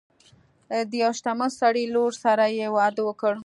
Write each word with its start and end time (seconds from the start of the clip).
د 0.89 0.91
یو 1.03 1.11
شتمن 1.17 1.49
سړي 1.61 1.83
لور 1.95 2.11
سره 2.23 2.45
یې 2.57 2.67
واده 2.75 3.01
وکړ. 3.05 3.33